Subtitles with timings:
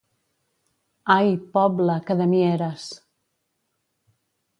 [1.15, 1.27] Ai,
[1.57, 2.87] poble, que de mi eres!